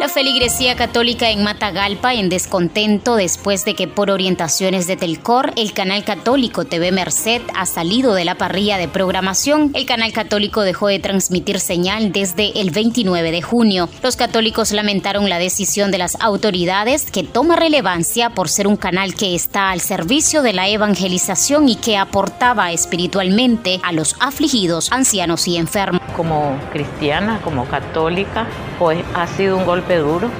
La 0.00 0.08
feligresía 0.08 0.76
católica 0.76 1.28
en 1.28 1.44
Matagalpa 1.44 2.14
en 2.14 2.30
descontento 2.30 3.16
después 3.16 3.66
de 3.66 3.74
que 3.74 3.86
por 3.86 4.10
orientaciones 4.10 4.86
de 4.86 4.96
Telcor 4.96 5.52
el 5.56 5.74
canal 5.74 6.04
católico 6.04 6.64
TV 6.64 6.90
Merced 6.90 7.42
ha 7.54 7.66
salido 7.66 8.14
de 8.14 8.24
la 8.24 8.36
parrilla 8.36 8.78
de 8.78 8.88
programación. 8.88 9.72
El 9.74 9.84
canal 9.84 10.14
católico 10.14 10.62
dejó 10.62 10.86
de 10.86 11.00
transmitir 11.00 11.60
señal 11.60 12.12
desde 12.12 12.62
el 12.62 12.70
29 12.70 13.30
de 13.30 13.42
junio. 13.42 13.90
Los 14.02 14.16
católicos 14.16 14.72
lamentaron 14.72 15.28
la 15.28 15.38
decisión 15.38 15.90
de 15.90 15.98
las 15.98 16.18
autoridades 16.18 17.10
que 17.10 17.22
toma 17.22 17.56
relevancia 17.56 18.30
por 18.30 18.48
ser 18.48 18.68
un 18.68 18.78
canal 18.78 19.14
que 19.14 19.34
está 19.34 19.68
al 19.70 19.82
servicio 19.82 20.40
de 20.40 20.54
la 20.54 20.66
evangelización 20.66 21.68
y 21.68 21.76
que 21.76 21.98
aportaba 21.98 22.72
espiritualmente 22.72 23.80
a 23.82 23.92
los 23.92 24.16
afligidos, 24.18 24.90
ancianos 24.92 25.46
y 25.46 25.58
enfermos. 25.58 26.00
Como 26.16 26.58
cristiana, 26.72 27.38
como 27.44 27.66
católica, 27.66 28.46
pues 28.80 29.04
ha 29.14 29.26
sido 29.26 29.58
un 29.58 29.66
golpe 29.66 29.98
duro, 29.98 30.30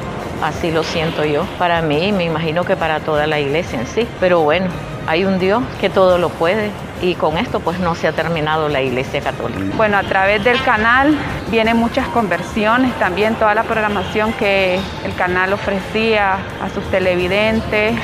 así 0.43 0.71
lo 0.71 0.83
siento 0.83 1.27
yo, 1.27 1.45
para 1.59 1.83
mí 1.83 2.07
y 2.07 2.13
me 2.13 2.25
imagino 2.25 2.65
que 2.65 2.75
para 2.75 3.01
toda 3.01 3.27
la 3.27 3.39
iglesia 3.39 3.79
en 3.79 3.87
sí. 3.87 4.09
Pero 4.19 4.41
bueno, 4.41 4.69
hay 5.07 5.27
un 5.27 5.39
Dios 5.39 5.63
que 5.79 5.91
todo 5.91 6.17
lo 6.17 6.31
puede 6.31 6.71
y 7.03 7.17
con 7.17 7.37
esto 7.37 7.61
pues 7.61 7.79
no 7.81 7.95
se 7.95 8.09
ha 8.09 8.13
terminado 8.13 8.71
la 8.71 8.81
iglesia 8.81 9.21
católica. 9.21 9.61
Bueno, 9.77 9.99
a 9.99 10.05
través 10.05 10.43
del 10.43 10.61
canal 10.63 11.15
vienen 11.51 11.77
muchas 11.77 12.09
conversiones, 12.09 12.95
también 12.99 13.35
toda 13.35 13.55
la 13.55 13.65
programación 13.65 14.33
que 14.33 14.81
el 15.05 15.15
canal 15.17 15.53
ofrecía 15.53 16.39
a 16.63 16.71
sus 16.73 16.85
televidentes, 16.91 17.95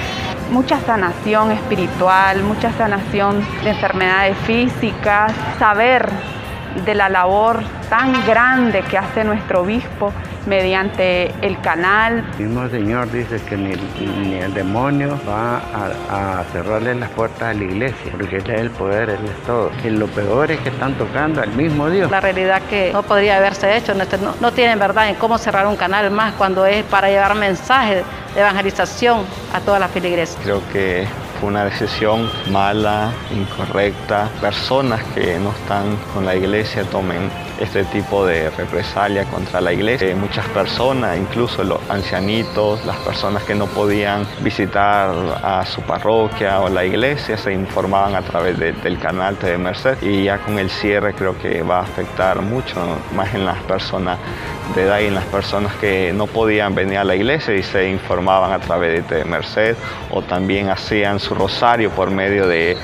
mucha 0.52 0.78
sanación 0.80 1.50
espiritual, 1.50 2.42
mucha 2.42 2.72
sanación 2.72 3.42
de 3.64 3.70
enfermedades 3.70 4.36
físicas, 4.46 5.32
saber 5.58 6.10
de 6.84 6.94
la 6.94 7.08
labor 7.08 7.62
tan 7.88 8.12
grande 8.26 8.82
que 8.82 8.98
hace 8.98 9.24
nuestro 9.24 9.62
obispo 9.62 10.12
mediante 10.46 11.32
el 11.42 11.60
canal. 11.60 12.24
El 12.38 12.46
mismo 12.46 12.68
Señor 12.68 13.10
dice 13.10 13.40
que 13.48 13.56
ni, 13.56 13.72
el 14.34 14.54
demonio 14.54 15.18
va 15.28 15.58
a, 15.58 16.44
cerrarle 16.52 16.94
las 16.94 17.10
puertas 17.10 17.42
a 17.42 17.54
la 17.54 17.64
iglesia, 17.64 18.12
porque 18.12 18.36
Él 18.36 18.50
es 18.50 18.60
el 18.60 18.70
poder, 18.70 19.10
Él 19.10 19.24
es 19.24 19.46
todo. 19.46 19.70
Y 19.84 19.90
lo 19.90 20.06
peor 20.06 20.50
es 20.50 20.60
que 20.60 20.68
están 20.68 20.94
tocando 20.94 21.42
al 21.42 21.50
mismo 21.50 21.90
Dios. 21.90 22.10
La 22.10 22.20
realidad 22.20 22.62
que 22.68 22.92
no 22.92 23.02
podría 23.02 23.36
haberse 23.36 23.76
hecho, 23.76 23.94
no, 23.94 24.04
no 24.40 24.52
tienen 24.52 24.78
verdad 24.78 25.08
en 25.08 25.16
cómo 25.16 25.38
cerrar 25.38 25.66
un 25.66 25.76
canal 25.76 26.10
más 26.10 26.34
cuando 26.34 26.66
es 26.66 26.84
para 26.84 27.08
llevar 27.08 27.34
mensajes 27.34 28.04
de 28.34 28.40
evangelización 28.40 29.24
a 29.52 29.60
todas 29.60 29.80
las 29.80 29.90
feligreses. 29.90 30.36
Creo 30.42 30.60
que 30.72 31.06
fue 31.40 31.48
una 31.48 31.64
decisión 31.64 32.30
mala, 32.50 33.12
incorrecta. 33.30 34.28
Personas 34.40 35.02
que 35.14 35.38
no 35.38 35.50
están 35.50 35.96
con 36.14 36.24
la 36.24 36.34
iglesia 36.34 36.84
tomen 36.84 37.30
este 37.60 37.84
tipo 37.84 38.26
de 38.26 38.50
represalia 38.50 39.24
contra 39.24 39.60
la 39.60 39.72
iglesia. 39.72 40.14
muchas 40.16 40.46
personas, 40.48 41.16
incluso 41.16 41.64
los 41.64 41.78
ancianitos, 41.88 42.84
las 42.84 42.96
personas 42.98 43.42
que 43.44 43.54
no 43.54 43.66
podían 43.66 44.26
visitar 44.40 45.10
a 45.42 45.64
su 45.64 45.80
parroquia 45.82 46.60
o 46.60 46.68
la 46.68 46.84
iglesia, 46.84 47.36
se 47.36 47.52
informaban 47.52 48.14
a 48.14 48.22
través 48.22 48.58
del 48.58 48.98
canal 48.98 49.36
TV 49.36 49.58
Merced 49.58 50.02
y 50.02 50.24
ya 50.24 50.38
con 50.38 50.58
el 50.58 50.70
cierre 50.70 51.14
creo 51.14 51.38
que 51.38 51.62
va 51.62 51.78
a 51.78 51.82
afectar 51.82 52.42
mucho 52.42 52.76
más 53.14 53.34
en 53.34 53.44
las 53.44 53.58
personas 53.62 54.18
de 54.74 54.82
edad 54.82 55.00
y 55.00 55.06
en 55.06 55.14
las 55.14 55.24
personas 55.24 55.74
que 55.76 56.12
no 56.12 56.26
podían 56.26 56.74
venir 56.74 56.98
a 56.98 57.04
la 57.04 57.14
iglesia 57.14 57.54
y 57.54 57.62
se 57.62 57.88
informaban 57.88 58.52
a 58.52 58.58
través 58.58 58.92
de 58.92 59.02
TV 59.02 59.24
Merced 59.24 59.76
o 60.10 60.22
también 60.22 60.68
hacían 60.70 61.18
su 61.18 61.34
rosario 61.34 61.90
por 61.90 62.10
medio 62.10 62.46
de 62.46 62.76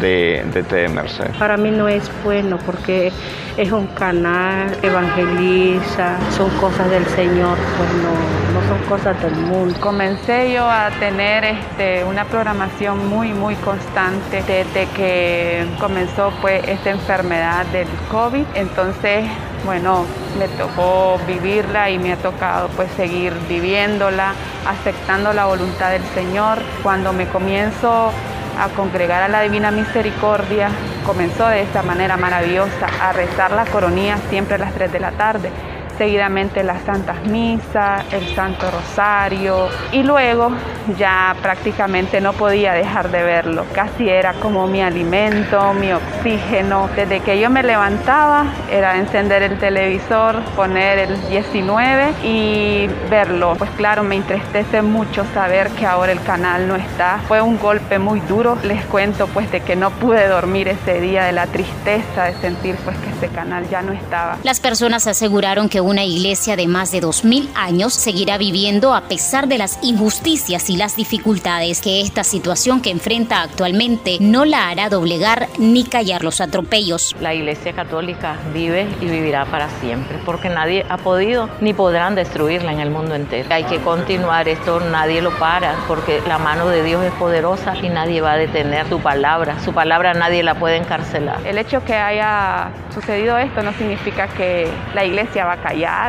de, 0.00 0.64
de 0.70 0.88
Merced. 0.88 1.30
Para 1.38 1.56
mí 1.56 1.70
no 1.70 1.88
es 1.88 2.10
bueno 2.24 2.58
porque 2.64 3.12
es 3.56 3.72
un 3.72 3.86
canal, 3.88 4.76
evangeliza, 4.82 6.18
son 6.36 6.50
cosas 6.58 6.90
del 6.90 7.06
Señor, 7.06 7.56
pues 7.76 7.90
no, 8.02 8.60
no 8.60 8.68
son 8.68 8.88
cosas 8.88 9.20
del 9.22 9.34
mundo. 9.36 9.78
Comencé 9.80 10.52
yo 10.52 10.68
a 10.68 10.90
tener 10.98 11.44
este, 11.44 12.04
una 12.04 12.24
programación 12.24 13.08
muy, 13.08 13.32
muy 13.32 13.54
constante 13.56 14.42
desde 14.46 14.86
que 14.94 15.66
comenzó 15.80 16.32
pues 16.40 16.66
esta 16.68 16.90
enfermedad 16.90 17.64
del 17.66 17.88
COVID. 18.10 18.44
Entonces, 18.54 19.24
bueno, 19.66 20.04
me 20.38 20.46
tocó 20.46 21.18
vivirla 21.26 21.90
y 21.90 21.98
me 21.98 22.12
ha 22.12 22.16
tocado 22.16 22.68
pues 22.68 22.88
seguir 22.96 23.34
viviéndola, 23.48 24.32
aceptando 24.66 25.32
la 25.32 25.46
voluntad 25.46 25.90
del 25.90 26.04
Señor. 26.14 26.58
Cuando 26.84 27.12
me 27.12 27.26
comienzo 27.26 28.12
a 28.58 28.68
congregar 28.76 29.24
a 29.24 29.28
la 29.28 29.42
Divina 29.42 29.72
Misericordia, 29.72 30.70
comenzó 31.04 31.48
de 31.48 31.62
esta 31.62 31.82
manera 31.82 32.16
maravillosa 32.16 32.86
a 33.02 33.12
rezar 33.12 33.50
la 33.50 33.66
coronía 33.66 34.18
siempre 34.30 34.54
a 34.54 34.58
las 34.58 34.72
3 34.72 34.92
de 34.92 35.00
la 35.00 35.10
tarde 35.10 35.50
seguidamente 35.98 36.62
las 36.62 36.82
Santas 36.82 37.24
Misas, 37.26 38.04
el 38.12 38.26
Santo 38.34 38.70
Rosario 38.70 39.68
y 39.92 40.02
luego 40.02 40.52
ya 40.98 41.34
prácticamente 41.42 42.20
no 42.20 42.32
podía 42.32 42.72
dejar 42.72 43.10
de 43.10 43.22
verlo. 43.22 43.64
Casi 43.74 44.08
era 44.08 44.34
como 44.34 44.66
mi 44.66 44.82
alimento, 44.82 45.72
mi 45.74 45.92
oxígeno. 45.92 46.88
Desde 46.94 47.20
que 47.20 47.40
yo 47.40 47.50
me 47.50 47.62
levantaba 47.62 48.46
era 48.70 48.96
encender 48.98 49.42
el 49.42 49.58
televisor, 49.58 50.42
poner 50.54 50.98
el 50.98 51.28
19 51.28 52.12
y 52.22 52.88
verlo. 53.10 53.54
Pues 53.58 53.70
claro, 53.70 54.02
me 54.02 54.16
entristece 54.16 54.82
mucho 54.82 55.24
saber 55.34 55.68
que 55.70 55.86
ahora 55.86 56.12
el 56.12 56.22
canal 56.22 56.68
no 56.68 56.76
está. 56.76 57.18
Fue 57.26 57.40
un 57.40 57.58
golpe 57.58 57.98
muy 57.98 58.20
duro. 58.20 58.58
Les 58.62 58.84
cuento 58.86 59.26
pues 59.28 59.50
de 59.50 59.60
que 59.60 59.76
no 59.76 59.90
pude 59.90 60.28
dormir 60.28 60.68
ese 60.68 61.00
día 61.00 61.24
de 61.24 61.32
la 61.32 61.46
tristeza 61.46 62.24
de 62.24 62.34
sentir 62.34 62.76
pues 62.84 62.96
que 62.98 63.10
ese 63.10 63.28
canal 63.28 63.68
ya 63.68 63.82
no 63.82 63.92
estaba. 63.92 64.38
Las 64.42 64.60
personas 64.60 65.06
aseguraron 65.06 65.68
que 65.68 65.80
una 65.86 66.04
iglesia 66.04 66.56
de 66.56 66.66
más 66.66 66.90
de 66.90 67.00
2.000 67.00 67.48
años 67.54 67.94
seguirá 67.94 68.38
viviendo 68.38 68.94
a 68.94 69.02
pesar 69.02 69.46
de 69.46 69.56
las 69.56 69.78
injusticias 69.82 70.68
y 70.68 70.76
las 70.76 70.96
dificultades 70.96 71.80
que 71.80 72.00
esta 72.00 72.24
situación 72.24 72.82
que 72.82 72.90
enfrenta 72.90 73.42
actualmente 73.42 74.18
no 74.20 74.44
la 74.44 74.68
hará 74.68 74.88
doblegar 74.88 75.48
ni 75.58 75.84
callar 75.84 76.24
los 76.24 76.40
atropellos. 76.40 77.14
La 77.20 77.34
iglesia 77.34 77.72
católica 77.72 78.36
vive 78.52 78.88
y 79.00 79.06
vivirá 79.06 79.44
para 79.46 79.68
siempre 79.80 80.18
porque 80.24 80.48
nadie 80.48 80.84
ha 80.88 80.98
podido 80.98 81.48
ni 81.60 81.72
podrán 81.72 82.16
destruirla 82.16 82.72
en 82.72 82.80
el 82.80 82.90
mundo 82.90 83.14
entero. 83.14 83.48
Hay 83.52 83.64
que 83.64 83.78
continuar 83.78 84.48
esto, 84.48 84.80
nadie 84.80 85.22
lo 85.22 85.30
para 85.38 85.76
porque 85.86 86.20
la 86.26 86.38
mano 86.38 86.66
de 86.68 86.82
Dios 86.82 87.04
es 87.04 87.12
poderosa 87.12 87.76
y 87.80 87.88
nadie 87.88 88.20
va 88.20 88.32
a 88.32 88.36
detener 88.36 88.88
su 88.88 88.98
palabra. 88.98 89.60
Su 89.64 89.72
palabra 89.72 90.14
nadie 90.14 90.42
la 90.42 90.56
puede 90.56 90.78
encarcelar. 90.78 91.46
El 91.46 91.58
hecho 91.58 91.84
que 91.84 91.94
haya 91.94 92.70
sucedido 92.92 93.38
esto 93.38 93.62
no 93.62 93.72
significa 93.74 94.26
que 94.26 94.68
la 94.94 95.04
iglesia 95.04 95.44
va 95.44 95.52
a 95.52 95.56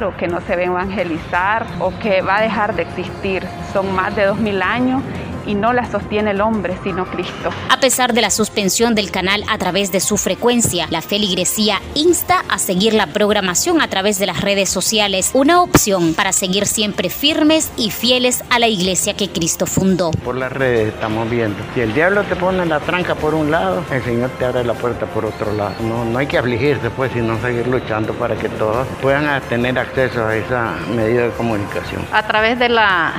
o 0.06 0.16
que 0.16 0.30
no 0.30 0.40
se 0.40 0.56
va 0.56 0.62
a 0.62 0.66
evangelizar 0.66 1.66
o 1.80 1.92
que 2.00 2.22
va 2.22 2.38
a 2.38 2.42
dejar 2.42 2.74
de 2.74 2.84
existir. 2.84 3.46
Son 3.74 3.94
más 3.94 4.16
de 4.16 4.26
dos 4.26 4.40
mil 4.40 4.62
años 4.62 5.04
y 5.48 5.56
no 5.56 5.74
la 5.74 5.90
sostiene 5.90 6.32
el 6.32 6.42
hombre, 6.42 6.78
sino 6.84 7.06
Cristo. 7.06 7.50
A 7.70 7.80
pesar 7.80 8.14
de 8.14 8.22
la 8.22 8.30
suspensión 8.30 8.94
del 8.94 9.10
canal 9.12 9.44
a 9.50 9.58
través 9.58 9.92
de 9.92 10.00
su 10.00 10.18
frecuencia, 10.18 10.88
la 10.90 11.02
feligresía 11.02 11.82
insta 11.96 12.44
a 12.50 12.60
seguir 12.60 12.94
la 12.94 13.08
programación 13.08 13.82
a 13.82 13.88
través 13.88 14.20
de 14.20 14.28
las 14.28 14.42
redes 14.42 14.70
sociales, 14.70 15.32
una 15.34 15.62
opción 15.62 16.14
para 16.14 16.34
seguir 16.34 16.66
siempre 16.66 17.10
firmes 17.10 17.72
y 17.78 17.92
fieles 17.92 18.44
a 18.50 18.60
la 18.60 18.68
iglesia 18.68 19.16
que 19.16 19.30
Cristo 19.30 19.66
fundó. 19.66 20.12
Por 20.12 20.36
las 20.36 20.52
redes 20.52 20.94
estamos 20.94 21.30
viendo. 21.30 21.58
Si 21.74 21.82
el 21.82 21.94
diablo 21.94 22.24
te 22.24 22.36
pone 22.36 22.66
la 22.66 22.80
tranca 22.80 23.16
por 23.16 23.34
un 23.34 23.52
lado, 23.52 23.84
el 23.92 24.04
Señor 24.04 24.30
te 24.38 24.46
abre 24.46 24.64
la 24.64 24.74
puerta 24.74 25.06
por 25.06 25.26
otro 25.26 25.54
lado. 25.54 25.76
No, 25.82 26.06
no 26.06 26.20
hay 26.20 26.28
que 26.28 26.38
afligirse, 26.38 26.90
pues, 26.90 27.12
sino 27.14 27.40
seguir 27.42 27.68
luchando 27.68 28.14
para 28.14 28.36
que 28.36 28.50
todos 28.50 28.88
puedan 29.02 29.42
tener 29.44 29.78
acceso 29.80 30.26
a 30.26 30.36
esa 30.36 30.76
medida 30.94 31.24
de 31.24 31.32
comunicación. 31.32 32.06
A 32.12 32.28
través 32.28 32.60
de 32.60 32.70
la 32.70 33.14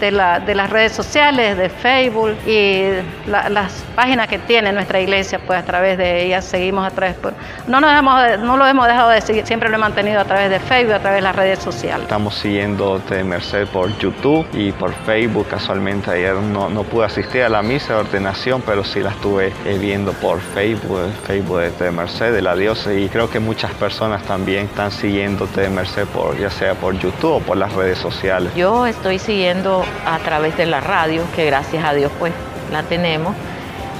de, 0.00 0.10
la, 0.10 0.40
de 0.40 0.54
las 0.54 0.70
redes 0.70 0.92
sociales, 0.92 1.56
de 1.56 1.68
Facebook 1.68 2.36
y 2.46 2.84
las 3.26 3.72
páginas 3.94 4.28
que 4.28 4.38
tiene 4.38 4.72
nuestra 4.72 5.00
iglesia, 5.00 5.40
pues 5.46 5.58
a 5.58 5.64
través 5.64 5.98
de 5.98 6.24
ellas 6.24 6.44
seguimos 6.44 6.86
a 6.86 6.90
través, 6.90 7.16
no, 7.66 7.80
nos 7.80 7.98
hemos, 7.98 8.38
no 8.40 8.56
lo 8.56 8.66
hemos 8.66 8.86
dejado 8.86 9.10
de 9.10 9.20
seguir, 9.20 9.46
siempre 9.46 9.68
lo 9.68 9.76
he 9.76 9.78
mantenido 9.78 10.20
a 10.20 10.24
través 10.24 10.50
de 10.50 10.60
Facebook, 10.60 10.94
a 10.94 11.00
través 11.00 11.18
de 11.18 11.22
las 11.22 11.36
redes 11.36 11.58
sociales. 11.58 12.02
Estamos 12.02 12.34
siguiendo 12.34 12.98
de 12.98 13.24
Merced 13.24 13.66
por 13.68 13.96
YouTube 13.98 14.46
y 14.52 14.72
por 14.72 14.92
Facebook, 15.06 15.48
casualmente 15.48 16.10
ayer 16.10 16.34
no, 16.34 16.68
no 16.68 16.82
pude 16.82 17.06
asistir 17.06 17.42
a 17.42 17.48
la 17.48 17.62
misa 17.62 17.94
de 17.94 18.00
ordenación, 18.00 18.62
pero 18.62 18.84
sí 18.84 19.00
la 19.00 19.10
estuve 19.10 19.52
eh, 19.64 19.78
viendo 19.78 20.12
por 20.12 20.40
Facebook, 20.40 21.10
Facebook 21.26 21.60
de 21.78 21.90
Merced, 21.90 22.32
de 22.32 22.42
la 22.42 22.54
diosa, 22.54 22.92
y 22.92 23.08
creo 23.08 23.30
que 23.30 23.38
muchas 23.38 23.72
personas 23.72 24.22
también 24.24 24.66
están 24.66 24.90
siguiendo 24.90 25.46
de 25.46 25.68
Merced 25.68 26.06
por, 26.06 26.38
ya 26.38 26.50
sea 26.50 26.74
por 26.74 26.98
YouTube 26.98 27.34
o 27.36 27.40
por 27.40 27.56
las 27.56 27.72
redes 27.72 27.98
sociales. 27.98 28.52
Yo 28.54 28.86
estoy 28.86 29.18
siguiendo 29.18 29.83
a 30.06 30.18
través 30.18 30.56
de 30.56 30.66
la 30.66 30.80
radio, 30.80 31.22
que 31.34 31.46
gracias 31.46 31.84
a 31.84 31.94
Dios 31.94 32.10
pues 32.18 32.32
la 32.72 32.82
tenemos, 32.82 33.34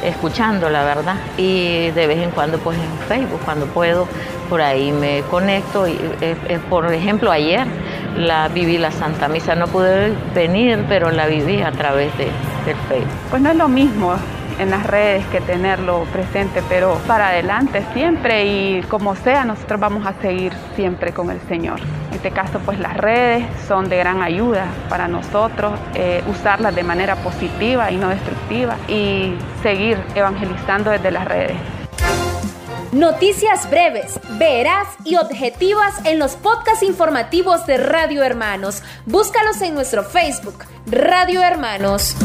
escuchando 0.02 0.68
la 0.70 0.84
verdad. 0.84 1.16
Y 1.36 1.90
de 1.90 2.06
vez 2.06 2.18
en 2.18 2.30
cuando 2.30 2.58
pues 2.58 2.78
en 2.78 3.08
Facebook, 3.08 3.40
cuando 3.44 3.66
puedo, 3.66 4.06
por 4.48 4.60
ahí 4.60 4.92
me 4.92 5.22
conecto. 5.30 5.86
Y, 5.86 5.92
eh, 6.20 6.36
eh, 6.48 6.58
por 6.68 6.92
ejemplo, 6.92 7.30
ayer 7.30 7.66
la 8.16 8.48
viví 8.48 8.78
la 8.78 8.90
Santa 8.90 9.28
Misa, 9.28 9.54
no 9.54 9.66
pude 9.66 10.12
venir, 10.34 10.84
pero 10.88 11.10
la 11.10 11.26
viví 11.26 11.62
a 11.62 11.72
través 11.72 12.16
de, 12.18 12.26
del 12.66 12.76
Facebook. 12.88 13.10
Pues 13.30 13.42
no 13.42 13.50
es 13.50 13.56
lo 13.56 13.68
mismo 13.68 14.14
en 14.58 14.70
las 14.70 14.86
redes 14.86 15.24
que 15.26 15.40
tenerlo 15.40 16.04
presente, 16.12 16.62
pero 16.68 16.94
para 17.06 17.28
adelante 17.28 17.84
siempre 17.92 18.46
y 18.46 18.82
como 18.82 19.16
sea, 19.16 19.44
nosotros 19.44 19.80
vamos 19.80 20.06
a 20.06 20.14
seguir 20.20 20.52
siempre 20.76 21.12
con 21.12 21.30
el 21.30 21.40
Señor. 21.48 21.80
Este 22.24 22.34
caso, 22.34 22.58
pues 22.60 22.78
las 22.78 22.96
redes 22.96 23.44
son 23.68 23.90
de 23.90 23.98
gran 23.98 24.22
ayuda 24.22 24.66
para 24.88 25.08
nosotros, 25.08 25.78
eh, 25.94 26.24
usarlas 26.26 26.74
de 26.74 26.82
manera 26.82 27.16
positiva 27.16 27.90
y 27.90 27.96
no 27.96 28.08
destructiva 28.08 28.78
y 28.88 29.34
seguir 29.62 30.02
evangelizando 30.14 30.90
desde 30.90 31.10
las 31.10 31.26
redes. 31.26 31.58
Noticias 32.92 33.68
breves, 33.68 34.18
veraz 34.38 34.88
y 35.04 35.16
objetivas 35.16 36.02
en 36.06 36.18
los 36.18 36.36
podcasts 36.36 36.82
informativos 36.82 37.66
de 37.66 37.76
Radio 37.76 38.22
Hermanos. 38.22 38.82
Búscalos 39.04 39.60
en 39.60 39.74
nuestro 39.74 40.02
Facebook, 40.02 40.64
Radio 40.86 41.42
Hermanos. 41.42 42.16